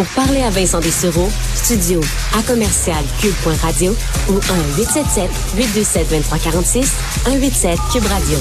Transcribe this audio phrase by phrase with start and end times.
[0.00, 2.00] Pour parler à Vincent Dessureau, studio
[2.34, 3.94] à commercial cube.radio
[4.30, 4.38] ou
[5.58, 6.86] 1-877-827-2346,
[7.24, 8.38] 187 Cube Radio.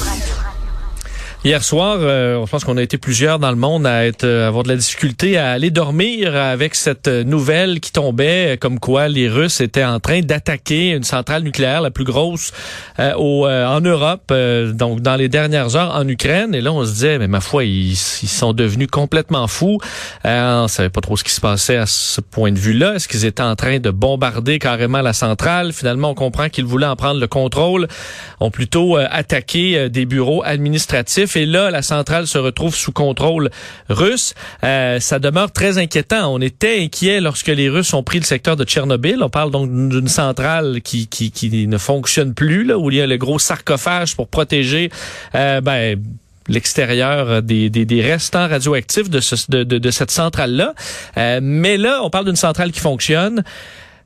[1.46, 4.50] Hier soir, euh, je pense qu'on a été plusieurs dans le monde à être euh,
[4.50, 9.30] avoir de la difficulté à aller dormir avec cette nouvelle qui tombait, comme quoi les
[9.30, 12.52] Russes étaient en train d'attaquer une centrale nucléaire, la plus grosse
[13.00, 14.34] euh, au, en Europe,
[14.74, 16.54] donc dans les dernières heures en Ukraine.
[16.54, 19.80] Et là, on se disait, mais ma foi, ils, ils sont devenus complètement fous.
[20.26, 22.96] on savait pas trop ce qui se passait à ce point de vue-là.
[22.96, 25.72] Est-ce qu'ils étaient en train de bombarder carrément la centrale?
[25.72, 27.88] Finalement, on comprend qu'ils voulaient en prendre le contrôle.
[28.42, 33.50] Ont plutôt attaqué des bureaux administratifs et là, la centrale se retrouve sous contrôle
[33.90, 34.34] russe.
[34.64, 36.34] Euh, ça demeure très inquiétant.
[36.34, 39.22] On était inquiet lorsque les Russes ont pris le secteur de Tchernobyl.
[39.22, 43.02] On parle donc d'une centrale qui, qui, qui, ne fonctionne plus, là, où il y
[43.02, 44.90] a le gros sarcophage pour protéger
[45.36, 46.02] euh, ben,
[46.48, 50.74] l'extérieur des, des, des, restants radioactifs de, ce, de, de, de cette centrale-là.
[51.18, 53.44] Euh, mais là, on parle d'une centrale qui fonctionne.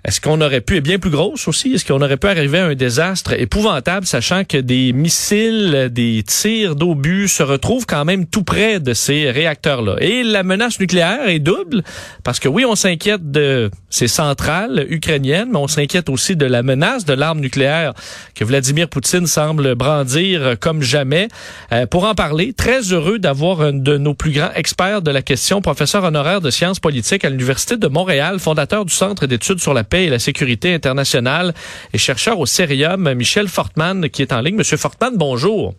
[0.06, 2.66] Est-ce qu'on aurait pu, et bien plus grosse aussi, est-ce qu'on aurait pu arriver à
[2.66, 8.44] un désastre épouvantable, sachant que des missiles, des tirs d'obus se retrouvent quand même tout
[8.44, 9.96] près de ces réacteurs-là?
[10.02, 11.84] Et la menace nucléaire est double,
[12.24, 16.64] parce que oui, on s'inquiète de ces centrales ukrainiennes, mais on s'inquiète aussi de la
[16.64, 17.94] menace de l'arme nucléaire
[18.36, 21.30] que Vladimir Poutine semble brandir comme jamais.
[21.72, 25.22] Euh, pour en parler, très heureux d'avoir un de nos plus grands experts de la
[25.22, 29.74] question, professeur honoraire de sciences politiques à l'Université de Montréal, fondateur du Centre d'études sur
[29.74, 31.54] la et la sécurité internationale
[31.94, 34.56] et chercheur au Cérium, Michel Fortman, qui est en ligne.
[34.56, 35.76] Monsieur Fortman, bonjour.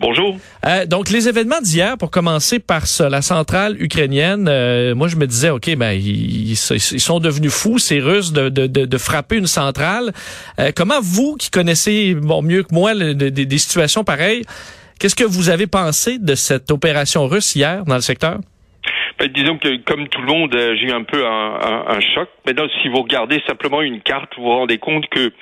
[0.00, 0.38] Bonjour.
[0.66, 5.16] Euh, donc les événements d'hier, pour commencer par ça, la centrale ukrainienne, euh, moi je
[5.16, 9.46] me disais, ok, ben ils, sont devenus fous ces Russes de, de, de, frapper une
[9.46, 10.12] centrale.
[10.58, 14.42] Euh, comment vous, qui connaissez bon mieux que moi des situations pareilles,
[14.98, 18.40] qu'est-ce que vous avez pensé de cette opération russe hier dans le secteur?
[19.18, 22.00] Ben, disons que comme tout le monde, euh, j'ai eu un peu un, un, un,
[22.00, 22.28] choc.
[22.46, 25.32] Maintenant, si vous regardez simplement une carte, vous vous rendez compte que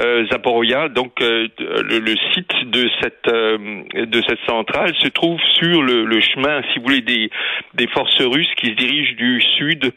[0.00, 5.82] euh, Zaporoya, donc euh, le, site de cette euh, de cette centrale, se trouve sur
[5.82, 7.30] le, chemin, si vous voulez, des
[7.74, 9.92] des forces russes qui se dirigent du sud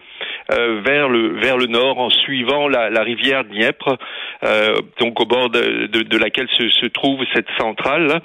[0.49, 3.97] vers le vers le nord en suivant la, rivière Dniepr,
[4.99, 8.21] donc au bord de, laquelle se, trouve cette centrale.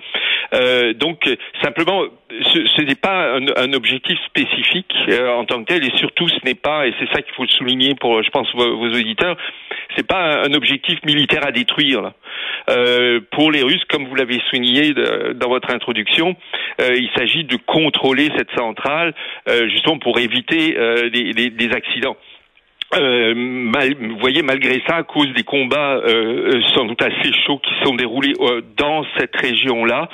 [0.96, 1.28] donc
[1.62, 6.38] simplement, ce, n'est pas un, un, objectif spécifique en tant que tel, et surtout ce
[6.46, 9.36] n'est pas, et c'est ça qu'il faut souligner pour, je pense, vos, vos auditeurs,
[9.96, 12.12] c'est pas un objectif militaire à détruire.
[12.70, 14.94] Euh, pour les Russes, comme vous l'avez souligné
[15.34, 16.36] dans votre introduction,
[16.80, 19.14] euh, il s'agit de contrôler cette centrale
[19.48, 22.16] euh, justement pour éviter euh, des, accidents.
[22.96, 27.58] Euh, mal, vous voyez, malgré ça, à cause des combats euh, sans doute assez chauds
[27.58, 28.34] qui sont déroulés
[28.76, 30.08] dans cette région-là,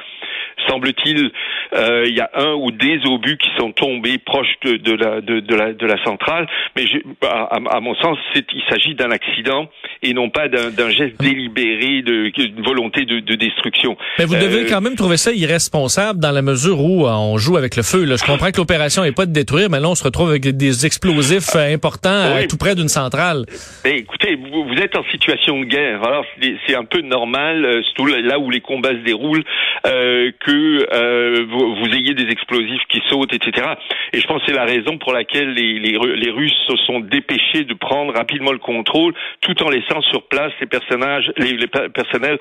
[0.69, 1.31] semble-t-il,
[1.75, 5.21] euh, il y a un ou des obus qui sont tombés proches de, de, la,
[5.21, 6.47] de, de, la, de la centrale,
[6.77, 6.85] mais
[7.23, 9.69] à, à, mon sens, il s'agit d'un accident
[10.03, 13.97] et non pas d'un geste délibéré, d'une volonté de, de, destruction.
[14.19, 17.39] Mais vous devez euh, quand même trouver ça irresponsable dans la mesure où euh, on
[17.39, 18.05] joue avec le feu.
[18.05, 18.17] Là.
[18.17, 20.87] Je comprends que l'opération n'est pas de détruire, mais là, on se retrouve avec des
[20.87, 23.45] explosifs importants tout près d'une centrale.
[23.85, 26.03] Écoutez, vous, êtes en situation de guerre.
[26.05, 26.25] Alors,
[26.67, 29.45] c'est un peu normal, surtout là où les combats se déroulent,
[29.87, 33.67] euh, que euh, vous, ayez des explosifs qui sautent, etc.
[34.13, 37.75] Et je pense que c'est la raison pour laquelle les, Russes se sont dépêchés de
[37.75, 42.39] prendre rapidement le contrôle, tout en laissant sur place les personnels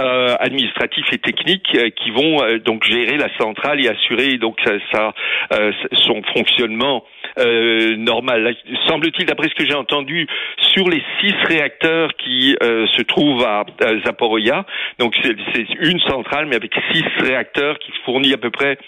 [0.00, 4.58] euh, administratifs et techniques euh, qui vont euh, donc gérer la centrale et assurer donc
[4.66, 7.04] euh, son fonctionnement
[7.36, 8.56] normal.
[8.88, 10.26] Semble-t-il, d'après ce que j'ai entendu,
[10.74, 14.64] sur les six réacteurs qui se trouvent à, à
[14.98, 18.78] donc c'est une centrale mais avec six réacteurs qui fournit à peu près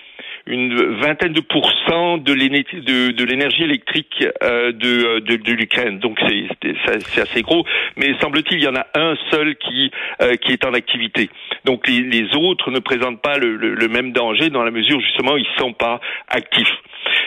[0.49, 5.99] une vingtaine de pourcents de l'énergie électrique euh, de, de, de l'Ukraine.
[5.99, 7.65] Donc c'est assez gros,
[7.97, 9.91] mais semble-t-il il y en a un seul qui
[10.23, 11.29] euh, qui est en activité.
[11.65, 15.37] Donc les, autres ne présentent pas le, le, le, même danger dans la mesure justement
[15.37, 16.73] ils sont pas actifs.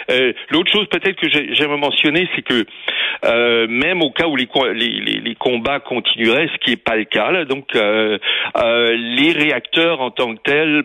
[0.09, 2.65] Euh, L'autre chose peut-être que j'aimerais mentionner, c'est que
[3.25, 7.05] euh, même au cas où les, les, les, combats continueraient, ce qui n'est pas le
[7.05, 8.17] cas, donc euh,
[8.55, 10.83] les réacteurs en tant que tels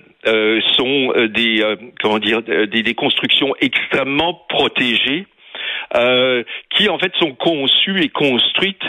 [0.77, 1.63] sont des
[2.01, 5.27] comment dire des, constructions extrêmement protégées
[6.71, 8.83] qui en fait sont conçues et construites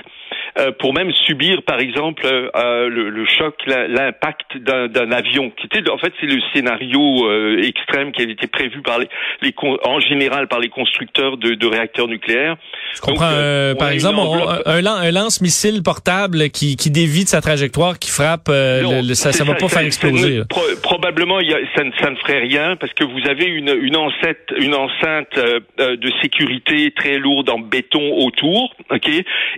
[0.57, 5.51] euh, pour même subir, par exemple, euh, le, le, choc, l'impact d'un avion.
[5.51, 9.07] Qui était, en fait, c'est le scénario euh, extrême qui avait été prévu par les,
[9.41, 12.55] les en général par les constructeurs de, de réacteurs nucléaires.
[12.95, 13.29] Je comprends.
[13.29, 14.19] Donc, par exemple,
[14.65, 19.31] un, un lance-missile portable qui, qui dévie de sa trajectoire, qui frappe, non, le, ça,
[19.31, 20.41] ça, va pas faire exploser.
[20.49, 23.95] Pro, probablement, y a, ça, ça, ne ferait rien parce que vous avez une, une
[23.95, 25.35] enceinte, une enceinte
[25.77, 29.09] de sécurité très lourde en béton autour, ok,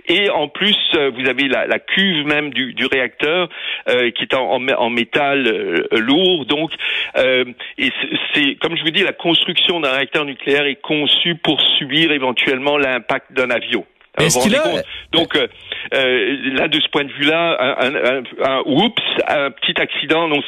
[0.08, 3.48] et en plus euh, vous avez la, cuve même du, réacteur
[3.88, 6.46] euh, qui est en, métal euh, lourd.
[6.46, 6.72] Donc,
[7.16, 7.90] et
[8.34, 12.76] c'est comme je vous dis, la construction d'un réacteur nucléaire est conçue pour subir éventuellement
[12.78, 13.84] l'impact d'un avion.
[14.18, 14.62] Est-ce qu'il a...
[15.12, 20.40] Donc là, de ce point de vue-là, un, un, un, oups, un petit accident, non,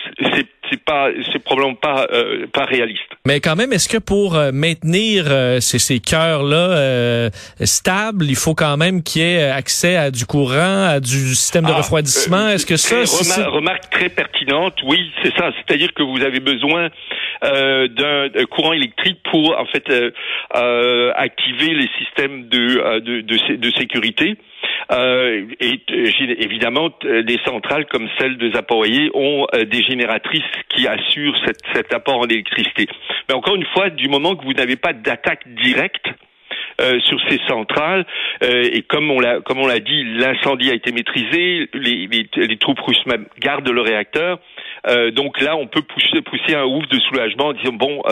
[0.72, 3.02] c'est pas, c'est probablement pas euh, pas réaliste.
[3.26, 7.30] Mais quand même, est-ce que pour euh, maintenir euh, ces, ces cœurs-là
[7.60, 11.64] stables, il faut quand même qu'il y ait accès à du courant, à du système
[11.64, 12.48] de ah, refroidissement?
[12.48, 14.74] Est-ce que ça, c'est remarque très pertinente.
[14.84, 15.50] Oui, c'est ça.
[15.56, 16.88] C'est-à-dire que vous avez besoin
[17.42, 19.90] d'un courant électrique pour en fait
[20.52, 23.20] activer les systèmes de de,
[23.56, 24.36] de, sécurité.
[24.90, 25.80] Euh, et
[26.38, 31.38] évidemment, des centrales comme celle de Zapoye ont euh, des génératrices qui assurent
[31.74, 32.88] cet apport en électricité.
[33.28, 36.08] Mais encore une fois, du moment que vous n'avez pas d'attaque directe,
[36.80, 38.06] euh, sur ces centrales
[38.40, 42.80] et comme on l'a comme on l'a dit, l'incendie a été maîtrisé, les, les, troupes
[42.80, 44.38] russes même gardent le réacteur.
[45.12, 48.02] Donc là, on peut pousser, pousser un ouf de soulagement en disant bon,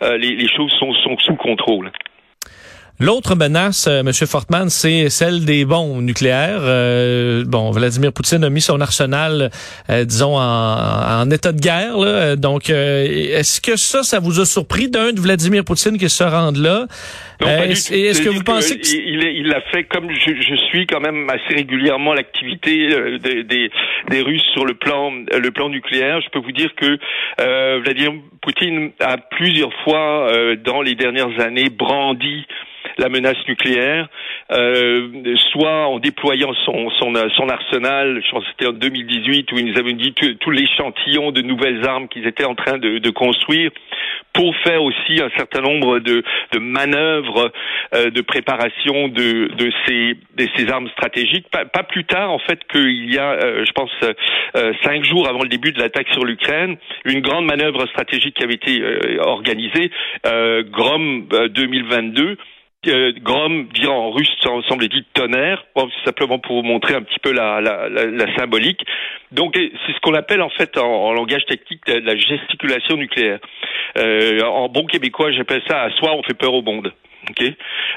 [0.00, 1.90] les, les, choses sont, sont sous contrôle.
[3.00, 4.12] L'autre menace, euh, M.
[4.12, 6.60] Fortman, c'est celle des bombes nucléaires.
[6.62, 9.50] Euh, bon, Vladimir Poutine a mis son arsenal,
[9.90, 12.36] euh, disons, en, état de guerre.
[12.36, 16.56] Donc, est-ce que ça, ça vous a surpris d'un de Vladimir Poutine qui se rende
[16.56, 16.86] là?
[17.40, 18.86] est-ce que vous pensez que...
[18.86, 23.70] Il, il, a fait comme je, je, suis quand même assez régulièrement l'activité des, des,
[24.08, 26.20] des, Russes sur le plan, le plan nucléaire.
[26.20, 26.96] Je peux vous dire que
[27.82, 30.30] Vladimir Poutine a plusieurs fois
[30.64, 32.46] dans les dernières années brandi
[32.98, 34.08] la menace nucléaire,
[34.52, 39.58] euh, soit en déployant son, son, son arsenal, je pense que c'était en 2018 où
[39.58, 43.10] ils nous avaient dit tout, l'échantillon de nouvelles armes qu'ils étaient en train de, de,
[43.10, 43.70] construire
[44.32, 46.22] pour faire aussi un certain nombre de,
[46.52, 47.52] de manœuvres
[47.94, 51.48] euh, de préparation de, de, ces, de ces armes stratégiques.
[51.50, 55.28] Pas, pas plus tard, en fait, qu'il y a, euh, je pense, euh, cinq jours
[55.28, 58.82] avant le début de l'attaque sur l'Ukraine, une grande manœuvre stratégique qui avait été
[59.20, 59.90] organisée,
[60.70, 62.36] Grom 2022,
[62.86, 67.60] euh, Grom en russe semble-t-il tonnerre, bon, simplement pour vous montrer un petit peu la,
[68.36, 68.84] symbolique.
[69.32, 73.38] Donc c'est ce qu'on appelle en fait en, langage technique la, gesticulation nucléaire.
[73.98, 76.92] Euh, en bon québécois, j'appelle ça à soi on fait peur au monde.
[77.30, 77.44] Ok?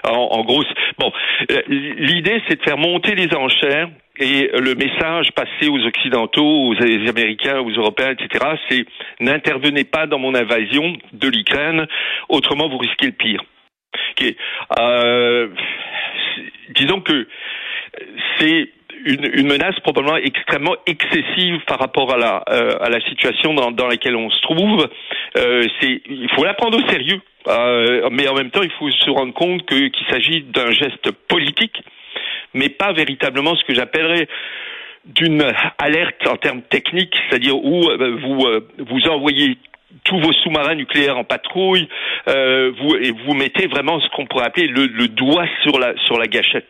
[0.06, 0.64] En, en gros,
[0.98, 1.12] bon,
[1.52, 3.90] euh, l'idée c'est de faire monter les enchères
[4.20, 8.86] et le message passé aux Occidentaux, aux Américains, aux Européens, etc., c'est
[9.20, 11.88] n'intervenez pas dans mon invasion de l'Ukraine,
[12.30, 13.44] autrement vous risquez le pire.
[14.80, 15.48] Euh,
[16.76, 17.28] disons que
[18.38, 18.70] c'est
[19.06, 24.16] une, menace probablement extrêmement excessive par rapport à la, euh, à la situation dans, laquelle
[24.16, 24.88] on se trouve.
[25.38, 27.22] Euh, il faut la prendre au sérieux,
[28.12, 31.82] mais en même temps, il faut se rendre compte que, qu'il s'agit d'un geste politique,
[32.54, 34.28] mais pas véritablement ce que j'appellerais
[35.06, 37.90] d'une alerte en termes techniques, c'est-à-dire où
[38.20, 38.46] vous
[38.80, 39.58] vous envoyez
[40.04, 41.88] tous vos sous-marins nucléaires en patrouille,
[42.28, 45.94] euh, vous, et vous mettez vraiment ce qu'on pourrait appeler le, le, doigt sur la,
[46.06, 46.68] sur la gâchette.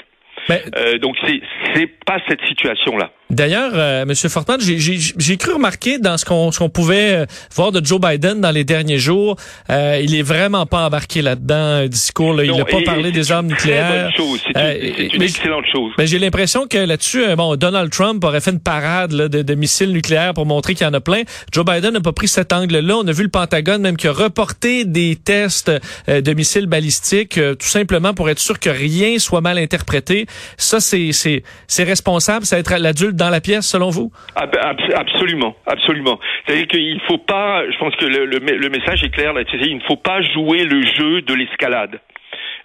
[0.50, 1.42] Euh, donc c'est
[1.74, 3.12] c'est pas cette situation là.
[3.30, 7.86] D'ailleurs, euh, Monsieur Fortman, j'ai cru remarquer dans ce qu'on qu'on pouvait euh, voir de
[7.86, 9.36] Joe Biden dans les derniers jours,
[9.70, 12.34] euh, il est vraiment pas embarqué là-dedans, un discours.
[12.34, 14.12] Là, il n'a pas parlé des armes nucléaires.
[14.16, 15.92] C'est une, excellente chose.
[15.98, 19.56] Mais j'ai l'impression que là-dessus, bon, Donald Trump aurait fait une parade là, de, de,
[19.56, 21.24] missiles nucléaires pour montrer qu'il y en a plein.
[21.52, 22.96] Joe Biden n'a pas pris cet angle-là.
[22.98, 25.72] On a vu le Pentagone même qui a reporté des tests
[26.08, 30.28] de missiles balistiques, tout simplement pour être sûr que rien soit mal interprété.
[30.58, 34.12] Ça, c'est c'est responsable, ça va être l'adulte dans la pièce, selon vous?
[34.36, 36.20] Absolument, absolument.
[36.46, 39.76] C'est-à-dire qu'il ne faut pas, je pense que le, le, message est clair là, il
[39.76, 42.00] ne faut pas jouer le jeu de l'escalade.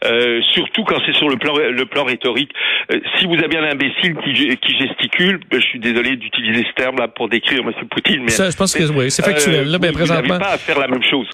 [0.04, 2.50] Euh, surtout quand c'est sur le plan le plan rhétorique.
[2.92, 6.74] Euh, si vous avez un imbécile qui, qui gesticule, ben, je suis désolé d'utiliser ce
[6.74, 7.72] terme là pour décrire M.
[7.88, 9.66] Poutine, mais ça, je pense que oui, c'est factuel.
[9.66, 11.28] Euh, là, ben, vous, présentement, pas à faire la même chose.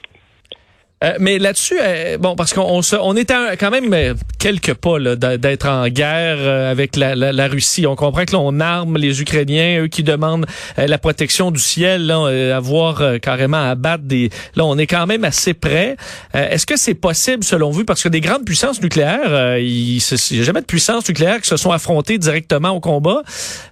[1.05, 5.69] Euh, mais là-dessus, euh, bon, parce qu'on on, est quand même euh, quelques pas d'être
[5.69, 7.87] en guerre euh, avec la, la- la Russie.
[7.87, 12.07] On comprend que là, on arme les Ukrainiens, eux qui demandent la protection du ciel,
[12.07, 14.31] là, avoir carrément à battre des.
[14.57, 15.97] Là, on est quand même assez près.
[16.35, 20.01] Est-ce que c'est possible, selon vous, parce que des grandes puissances nucléaires, il
[20.31, 23.23] n'y a jamais de puissances nucléaires qui se sont affrontées directement au combat.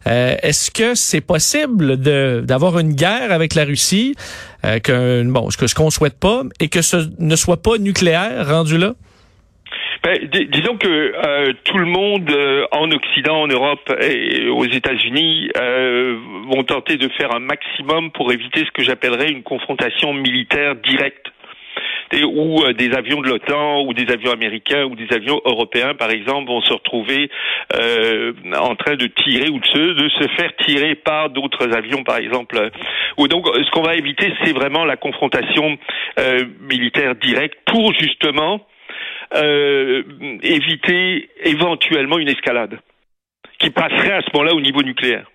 [0.04, 1.96] Est-ce que c'est possible
[2.44, 4.14] d'avoir une guerre avec la Russie?
[4.64, 7.78] Euh, que bon, ce que ce qu'on souhaite pas et que ce ne soit pas
[7.78, 8.92] nucléaire rendu là?
[10.04, 14.64] Ben, dis- disons que euh, tout le monde euh, en Occident, en Europe et aux
[14.64, 16.16] États-Unis euh,
[16.48, 21.26] vont tenter de faire un maximum pour éviter ce que j'appellerais une confrontation militaire directe.
[22.12, 26.10] Où euh, des avions de l'OTAN ou des avions américains ou des avions européens, par
[26.10, 27.30] exemple, vont se retrouver
[27.74, 32.70] euh, en train de tirer ou de se, faire tirer par d'autres avions, par exemple.
[33.18, 35.78] Ou donc, ce qu'on va éviter, c'est vraiment la confrontation
[36.18, 38.60] euh, militaire directe pour justement
[39.34, 40.02] euh,
[40.42, 42.78] éviter éventuellement une escalade
[43.58, 45.26] qui passerait à ce moment-là au niveau nucléaire.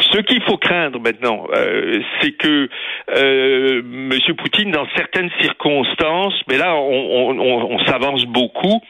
[0.00, 2.68] Ce qu'il faut craindre maintenant, euh, c'est que
[3.16, 4.10] euh, M.
[4.36, 6.80] Poutine, dans certaines circonstances, mais là on,
[7.30, 8.80] on- on- on s'avance beaucoup,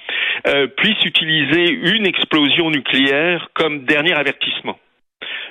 [0.48, 4.78] euh, puisse utiliser une explosion nucléaire comme dernier avertissement.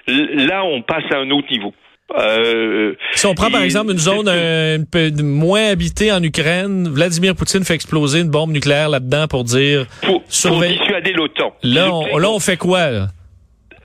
[0.08, 1.74] L- Là, on passe à un autre niveau.
[2.20, 6.88] Euh, Si on prend par exemple une zone euh, un peu moins habitée en Ukraine,
[6.90, 11.54] Vladimir Poutine fait exploser une bombe nucléaire là-dedans pour dire pour, pour dissuader l'OTAN.
[11.64, 13.08] là on, là on fait quoi là?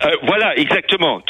[0.05, 1.23] Euh, voilà, exactement.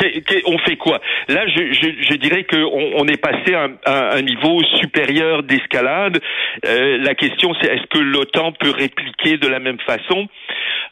[0.46, 1.00] On fait quoi?
[1.28, 3.68] Là, je, je, je dirais qu'on on est passé à
[4.14, 6.20] un, niveau supérieur d'escalade.
[6.66, 10.28] Euh, la question, c'est est-ce que l'OTAN peut répliquer de la même façon?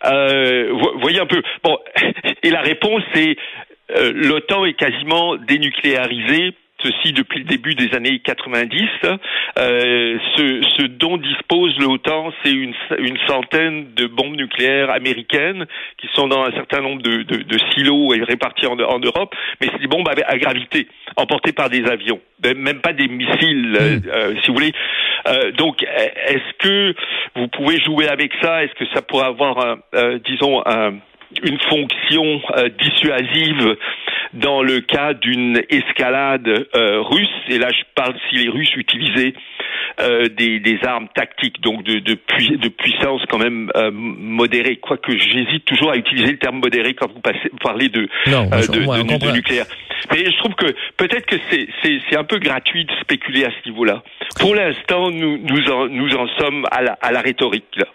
[0.06, 1.42] Euh, vo- Voyez un peu.
[1.62, 1.78] Bon,
[2.42, 3.36] et la réponse, c'est
[4.14, 6.54] l'OTAN est quasiment dénucléarisée.
[6.82, 8.82] Ceci depuis le début des années 90.
[9.58, 15.66] Euh, ce, ce dont dispose l'OTAN, c'est une, une centaine de bombes nucléaires américaines
[15.98, 19.34] qui sont dans un certain nombre de, de, de silos et répartis en, en Europe,
[19.60, 23.76] mais c'est des bombes à, à gravité, emportées par des avions, même pas des missiles,
[23.80, 24.72] euh, euh, si vous voulez.
[25.28, 26.94] Euh, donc, est-ce que
[27.34, 28.62] vous pouvez jouer avec ça?
[28.64, 30.94] Est-ce que ça pourrait avoir, un, euh, disons, un,
[31.42, 33.76] une fonction euh, dissuasive
[34.32, 39.34] dans le cas d'une escalade euh, russe, et là je parle si les Russes utilisaient
[40.00, 44.76] euh, des, des armes tactiques, donc de, de, pui- de puissance quand même euh, modérée,
[44.76, 48.48] quoique j'hésite toujours à utiliser le terme modéré quand vous, passez, vous parlez de, Non,
[48.52, 49.66] euh, de, ouais, de- nucléaire.
[50.12, 50.66] Mais je trouve que
[50.96, 54.02] peut-être que c'est, un peu gratuit de spéculer à ce niveau-là.
[54.40, 57.64] Pour l'instant, nous, nous, en, nous en sommes à la, à la rhétorique.
[57.76, 57.86] Là.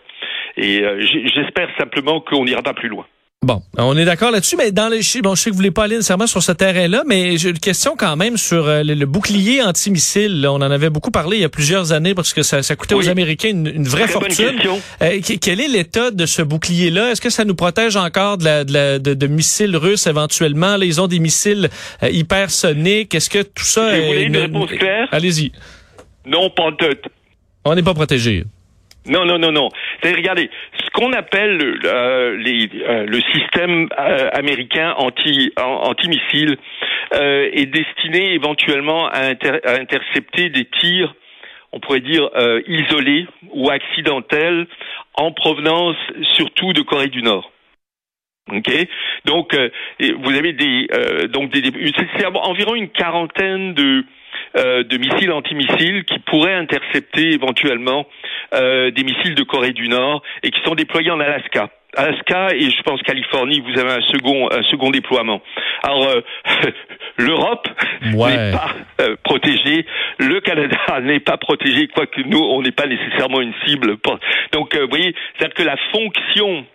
[0.57, 3.05] Et euh, j'espère simplement qu'on n'ira pas plus loin.
[3.43, 5.85] Bon, on est d'accord là-dessus, mais dans les bon, je sais que vous voulez pas
[5.85, 9.05] aller nécessairement sur ce terrain-là, mais j'ai une question quand même sur euh, le, le
[9.07, 10.41] bouclier antimissile.
[10.41, 10.51] là.
[10.53, 12.93] On en avait beaucoup parlé il y a plusieurs années parce que ça, ça coûtait
[12.93, 13.07] Oui.
[13.07, 14.59] aux Américains une, une vraie Très fortune.
[15.01, 17.13] Euh, que- quel est l'état de ce bouclier-là?
[17.13, 20.77] Est-ce que ça nous protège encore de, la, de, la- de- de missiles russes éventuellement?
[20.77, 21.67] Là, ils ont des missiles
[22.03, 23.15] euh, hypersoniques.
[23.15, 25.51] Est-ce que tout ça Et vous voulez est une réponse claire Allez-y.
[26.27, 26.95] Non, pas de
[27.65, 28.43] On n'est pas protégé.
[29.07, 29.69] Non, non, non, non.
[30.03, 30.49] C'est regardez,
[30.83, 36.55] ce qu'on appelle euh, les, euh, le système euh, américain anti an- antimissile
[37.15, 41.15] euh, est destiné éventuellement à, inter- à intercepter des tirs,
[41.71, 44.67] on pourrait dire euh, isolés ou accidentels,
[45.15, 45.97] en provenance
[46.35, 47.51] surtout de Corée du Nord.
[48.51, 48.69] Ok,
[49.25, 50.87] donc euh, vous avez des
[51.29, 51.61] donc des,
[52.43, 54.03] environ une quarantaine de
[54.57, 58.05] euh, de missiles antimissiles qui pourraient intercepter éventuellement
[58.53, 61.69] euh, des missiles de Corée du Nord et qui sont déployés en Alaska.
[61.97, 65.41] Alaska et je pense Californie, vous avez un second un second déploiement.
[65.83, 66.21] Alors euh,
[67.17, 67.67] l'Europe
[68.13, 68.35] Ouais.
[68.35, 68.71] n'est pas
[69.01, 69.85] euh, protégée,
[70.19, 73.97] le Canada n'est pas protégé, quoique nous on n'est pas nécessairement une cible.
[73.97, 74.19] pour-
[74.53, 76.65] Donc euh, vous voyez, c'est-à-dire que la fonction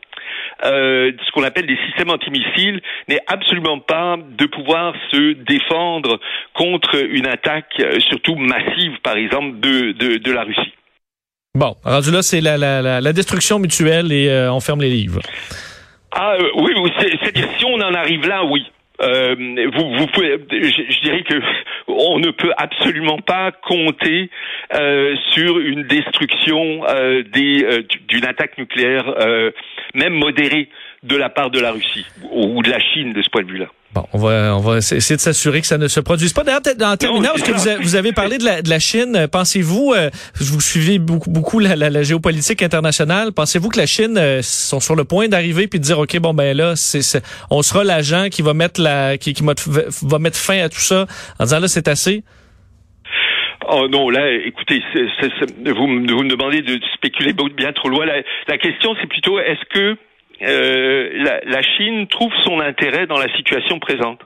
[0.65, 6.19] euh, ce qu'on appelle des systèmes antimissiles n'est absolument pas de pouvoir se défendre
[6.55, 10.73] contre une attaque, euh, surtout massive, par exemple, de, de, de la Russie.
[11.55, 14.91] Bon, rendu là, c'est la, la, la, la destruction mutuelle et euh, on ferme les
[14.91, 15.21] livres.
[16.13, 18.65] Ah euh, oui, oui, c'est- c'est-à-dire si on en arrive là, oui.
[19.03, 19.35] Euh,
[19.75, 21.41] vous, vous pouvez, je, dirais que
[21.87, 24.31] on ne peut absolument pas compter
[24.75, 29.15] euh, sur une destruction euh, des d'une attaque nucléaire,
[29.95, 30.69] même modérée,
[31.03, 33.69] de la part de la Russie ou de la Chine de ce point de vue-là.
[33.97, 36.45] Bon, on va, on va essayer de s'assurer que ça ne se produise pas.
[36.45, 38.79] D'ailleurs, peut-être en terminant, parce que vous, a- vous avez parlé de la, de la
[38.79, 43.79] Chine, euh, pensez-vous, euh, vous suivez beaucoup, beaucoup la, la, la géopolitique internationale, pensez-vous que
[43.79, 46.75] la Chine euh, sont sur le point d'arriver puis de dire, OK, bon, ben là,
[47.51, 51.07] on sera l'agent qui va mettre la, qui, qui va, mettre fin à tout ça
[51.39, 52.23] en disant, là, c'est assez?
[53.69, 58.05] Oh non, là, écoutez, c'est- vous, me- vous me demandez de spéculer bien trop loin.
[58.05, 59.97] La, la question, c'est plutôt est-ce que
[60.43, 64.21] euh, la, la Chine trouve son intérêt dans la situation présente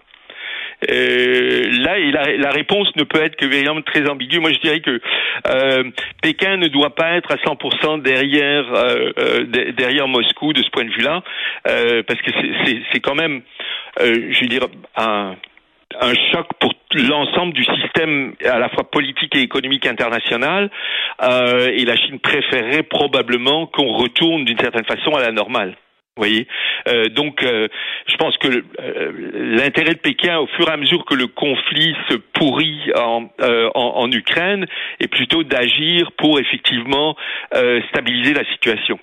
[0.90, 4.38] euh, là, la, la réponse ne peut être que véritablement très ambiguë.
[4.40, 4.98] Moi, je dirais que
[5.48, 5.84] euh,
[6.22, 10.70] Pékin ne doit pas être à 100% derrière euh, euh, de- derrière Moscou de ce
[10.70, 11.22] point de vue-là,
[11.64, 12.30] parce que
[12.64, 13.42] c'est- quand même,
[13.98, 15.36] je veux dire, un
[16.00, 20.70] un choc pour l'ensemble du système à la fois politique et économique international
[21.22, 25.74] euh, et la Chine préférerait probablement qu'on retourne d'une certaine façon à la normale.
[26.88, 27.68] Euh, donc euh,
[28.06, 29.12] je pense que euh,
[29.56, 33.28] l'intérêt de Pékin, au fur et à mesure que le conflit se pourrit en,
[33.74, 34.66] en, Ukraine,
[34.98, 37.16] est plutôt d'agir pour effectivement
[37.90, 38.98] stabiliser la situation,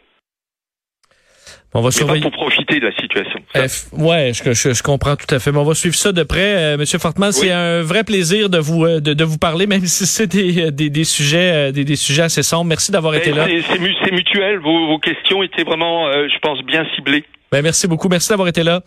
[1.74, 2.22] On va pas surveiller.
[2.22, 3.40] pour profiter de la situation.
[3.56, 5.52] Euh, f- ouais, je, je, je comprends tout à fait.
[5.52, 6.56] Mais on va suivre ça de près.
[6.56, 9.86] Euh, Monsieur Fortman, c'est un vrai plaisir de vous euh, de, de vous parler, même
[9.86, 12.66] si c'est des, des, des sujets euh, des, des sujets assez sombres.
[12.66, 13.46] Merci d'avoir été là.
[13.48, 14.60] C'est c'est mu- c'est mutuel.
[14.60, 17.26] Vos, vos questions étaient vraiment, euh, je pense, bien ciblées.
[17.52, 18.08] Ben, merci beaucoup.
[18.10, 18.82] Merci d'avoir été là.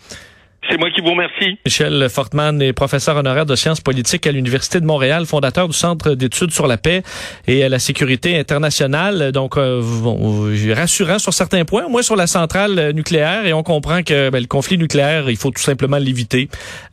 [0.68, 1.58] C'est moi qui vous remercie.
[1.64, 6.14] Michel Fortman est professeur honoraire de sciences politiques à l'Université de Montréal, fondateur du Centre
[6.14, 7.02] d'études sur la paix
[7.46, 9.32] et la sécurité internationale.
[9.32, 13.46] Donc, euh, bon, rassurant sur certains points, moins sur la centrale nucléaire.
[13.46, 16.48] Et on comprend que ben, le conflit nucléaire, il faut tout simplement l'éviter.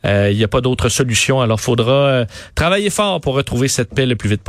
[0.06, 1.40] Euh, il n'y a pas d'autre solution.
[1.40, 4.46] Alors, faudra euh, travailler fort pour retrouver cette paix le plus vite possible.